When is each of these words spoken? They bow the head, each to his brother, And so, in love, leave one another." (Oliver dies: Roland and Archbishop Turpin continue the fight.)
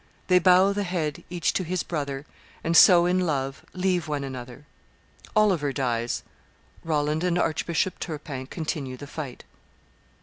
They 0.29 0.39
bow 0.39 0.73
the 0.73 0.81
head, 0.81 1.23
each 1.29 1.53
to 1.53 1.63
his 1.63 1.83
brother, 1.83 2.25
And 2.63 2.75
so, 2.75 3.05
in 3.05 3.19
love, 3.19 3.63
leave 3.73 4.07
one 4.07 4.23
another." 4.23 4.65
(Oliver 5.35 5.71
dies: 5.71 6.23
Roland 6.83 7.23
and 7.23 7.37
Archbishop 7.37 7.99
Turpin 7.99 8.47
continue 8.47 8.97
the 8.97 9.05
fight.) 9.05 9.43